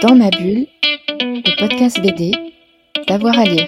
[0.00, 0.68] Dans ma bulle,
[1.18, 2.30] le podcast BD,
[3.08, 3.66] d'avoir à lire.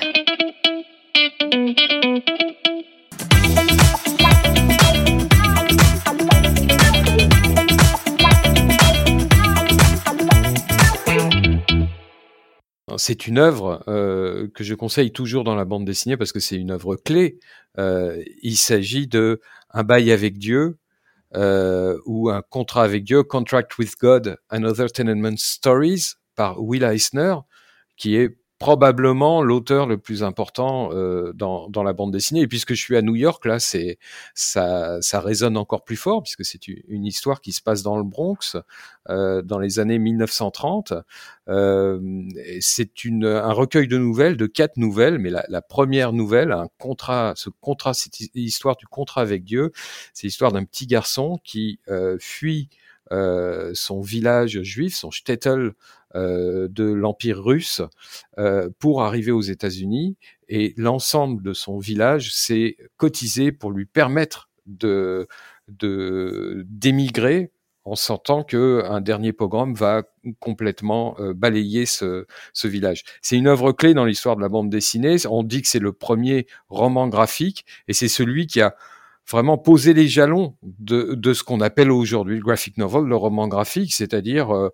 [12.97, 16.57] C'est une œuvre euh, que je conseille toujours dans la bande dessinée parce que c'est
[16.57, 17.41] une œuvre clé.
[17.79, 19.41] Euh, il s'agit de
[19.71, 20.79] un bail avec Dieu
[21.35, 26.85] euh, ou un contrat avec Dieu, Contract with God and Other Tenement Stories par Will
[26.85, 27.37] Eisner,
[27.97, 32.43] qui est probablement l'auteur le plus important euh, dans, la bande dessinée.
[32.43, 33.99] Et puisque je suis à New York, là, c'est
[34.35, 38.05] ça, ça résonne encore plus fort puisque c'est une histoire qui se passe dans le
[38.05, 38.59] Bronx
[39.09, 40.93] euh, dans les années 1930.
[41.49, 42.23] Euh,
[42.61, 42.91] c'est
[43.23, 46.55] un recueil de nouvelles, de quatre nouvelles, mais la, première nouvelle,
[47.35, 49.73] ce contrat, cette histoire du contrat avec Dieu,
[50.13, 51.81] c'est l'histoire d'un petit garçon qui
[52.19, 52.69] fuit
[53.13, 55.73] euh, son village juif, son shtetl
[56.15, 57.83] euh, de l'Empire russe,
[58.39, 60.17] euh, pour arriver aux États-Unis.
[60.49, 65.27] Et l'ensemble de son village s'est cotisé pour lui permettre de
[65.69, 67.53] d'émigrer
[67.85, 70.03] en sentant que un dernier pogrom va
[70.41, 73.05] complètement balayer ce, ce village.
[73.23, 75.17] C'est une œuvre clé dans l'histoire de la bande dessinée.
[75.29, 78.75] On dit que c'est le premier roman graphique et c'est celui qui a
[79.31, 83.93] vraiment poser les jalons de, ce qu'on appelle aujourd'hui le graphic novel, le roman graphique,
[83.93, 84.71] c'est-à-dire euh,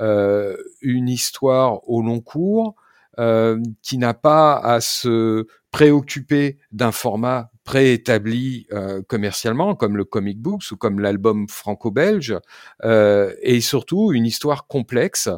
[0.00, 2.74] euh une histoire au long cours
[3.18, 8.66] euh, qui n'a pas à se préoccuper d'un format préétabli
[9.06, 12.38] commercialement, comme le comic books ou comme l'album franco-belge,
[12.84, 15.28] euh, et surtout une histoire complexe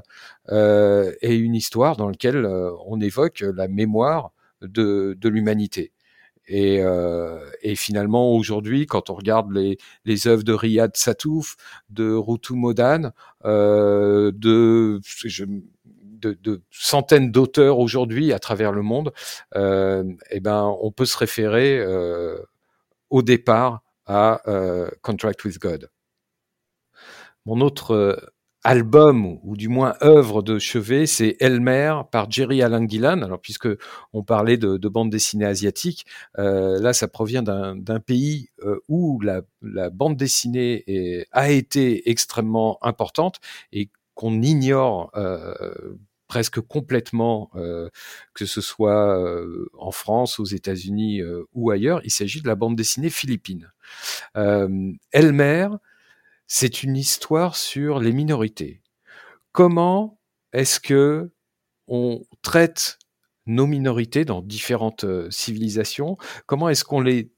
[0.52, 2.46] et une histoire dans laquelle
[2.86, 5.92] on évoque la mémoire de l'humanité.
[6.46, 11.56] Et, euh, et, finalement, aujourd'hui, quand on regarde les, œuvres de Riyad Satouf,
[11.90, 13.12] de Rutu Modan,
[13.44, 15.00] euh, de,
[16.70, 19.12] centaines d'auteurs aujourd'hui à travers le monde,
[19.54, 22.38] euh, eh ben, on peut se référer euh,
[23.10, 24.42] au départ à
[25.02, 25.88] Contract with God.
[27.46, 28.32] Mon autre
[28.62, 33.22] album ou du moins œuvre de chevet, c'est Elmer par Jerry Allen Gillan.
[33.22, 33.68] Alors puisque
[34.12, 36.06] on parlait de, de bande dessinée asiatique,
[36.38, 42.10] euh, là ça provient d'un pays euh, où la, la, bande dessinée est, a été
[42.10, 43.40] extrêmement importante
[43.72, 45.96] et qu'on ignore euh,
[46.30, 47.90] presque complètement, euh,
[48.34, 52.00] que ce soit euh, en France, aux États-Unis euh, ou ailleurs.
[52.04, 53.72] Il s'agit de la bande dessinée philippine.
[55.12, 55.68] Elmer,
[56.52, 58.82] c'est une histoire sur les minorités.
[59.52, 60.18] Comment
[60.52, 61.30] est-ce que
[61.86, 62.98] on traite
[63.46, 66.18] nos minorités dans différentes euh, civilisations?
[66.46, 67.30] Comment est-ce qu'on les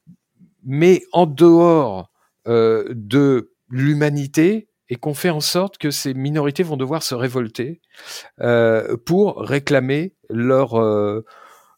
[0.64, 2.10] met en dehors
[2.48, 7.82] euh, de l'humanité et qu'on fait en sorte que ces minorités vont devoir se révolter
[8.40, 10.80] euh, pour réclamer leur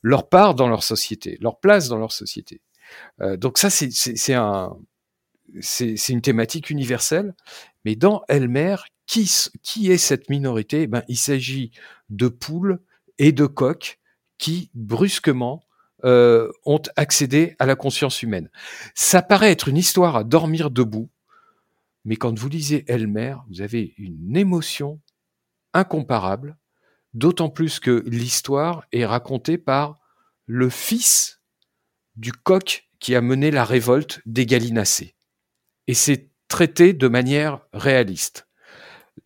[0.02, 2.60] leur part dans leur société, leur place dans leur société?
[3.18, 4.76] Donc ça, c'est un
[5.60, 7.34] c'est une thématique universelle,
[7.84, 8.76] mais dans Elmer,
[9.06, 10.82] qui, est cette minorité?
[10.82, 11.72] Eh ben, Il s'agit
[12.08, 12.80] de poules
[13.18, 13.98] et de coqs
[14.38, 15.62] qui, brusquement,
[16.04, 18.50] euh, ont accédé à la conscience humaine.
[18.94, 21.10] Ça paraît être une histoire à dormir debout,
[22.04, 25.00] mais quand vous lisez Elmer, vous avez une émotion
[25.72, 26.56] incomparable,
[27.14, 29.98] d'autant plus que l'histoire est racontée par
[30.46, 31.40] le fils
[32.16, 35.14] du coq qui a mené la révolte des gallinacés
[35.86, 38.46] et c'est traité de manière réaliste.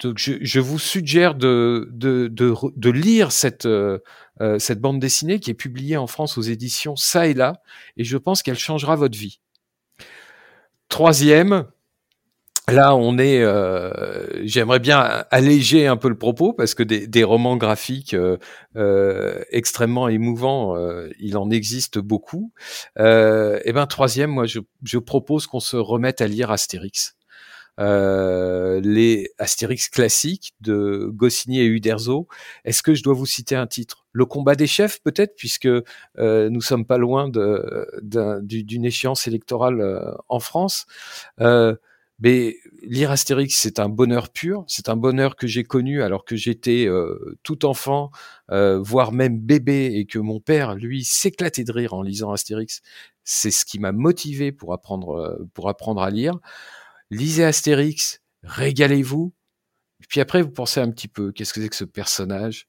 [0.01, 3.99] Donc je, vous suggère de, de, de, de lire cette, euh,
[4.41, 7.63] euh, cette bande dessinée qui est publiée en France aux éditions Ça et là,
[7.97, 9.41] et je pense qu'elle changera votre vie.
[10.89, 11.67] Troisième,
[12.69, 13.43] Là, on est.
[13.43, 13.91] Euh,
[14.45, 18.37] J'aimerais bien alléger un peu le propos parce que des, romans graphiques euh,
[18.77, 20.77] euh, extrêmement émouvants,
[21.19, 22.53] il en existe beaucoup.
[22.99, 27.17] Et ben troisième, moi, je, propose qu'on se remette à lire Astérix.
[27.79, 32.29] Les Astérix classiques de Goscinny et Uderzo.
[32.65, 34.05] Est-ce que je dois vous citer un titre?
[34.13, 35.69] Le combat des chefs, peut-être, puisque
[36.19, 37.31] nous sommes pas loin
[38.03, 40.87] d'une échéance électorale en France.
[42.21, 44.65] Mais lire Astérix, c'est un bonheur pur.
[44.67, 48.11] C'est un bonheur que j'ai connu alors que j'étais euh, tout enfant,
[48.51, 52.81] euh, voire même bébé, et que mon père, lui, s'éclatait de rire en lisant Astérix.
[53.25, 56.35] C'est ce qui m'a motivé pour apprendre, euh, pour apprendre à lire.
[57.11, 59.33] Lisez Astérix, régalez-vous.
[60.09, 62.69] Puis après, vous pensez un petit peu, qu'est-ce que c'est que ce personnage,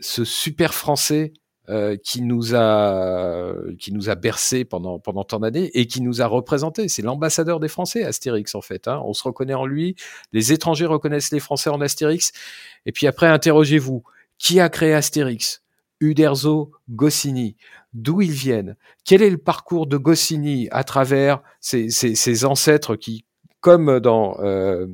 [0.00, 1.32] ce super français
[1.70, 6.20] euh, qui nous a qui nous a bercé pendant pendant tant d'années et qui nous
[6.20, 6.88] a représenté.
[6.88, 8.88] C'est l'ambassadeur des Français, Astérix en fait.
[8.88, 9.00] Hein.
[9.04, 9.94] On se reconnaît en lui.
[10.32, 12.32] Les étrangers reconnaissent les Français en Astérix.
[12.86, 14.02] Et puis après, interrogez-vous.
[14.36, 15.62] Qui a créé Astérix?
[16.00, 17.56] Uderzo, Goscinny.
[17.92, 18.76] D'où ils viennent?
[19.04, 23.24] Quel est le parcours de Goscinny à travers ses, ses ancêtres qui,
[23.60, 24.86] comme dans euh,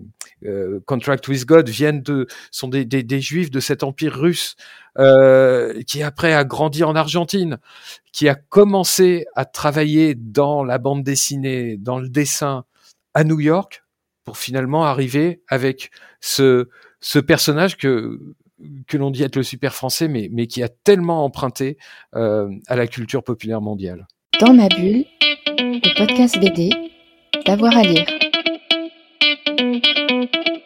[0.45, 4.57] euh, Contract with God, viennent de sont des, des, des juifs de cet empire russe
[4.99, 7.59] euh, qui après a grandi en Argentine,
[8.13, 12.65] qui a commencé à travailler dans la bande dessinée, dans le dessin
[13.15, 13.85] à New York,
[14.25, 15.91] pour finalement arriver avec
[16.21, 16.69] ce
[17.01, 18.19] ce personnage que
[18.87, 21.77] que l'on dit être le super français, mais, mais qui a tellement emprunté
[22.15, 24.07] euh, à la culture populaire mondiale.
[24.41, 25.05] Dans ma bulle,
[25.59, 26.71] le podcast BD,
[27.45, 28.07] d'avoir à lire.
[29.97, 30.66] thank you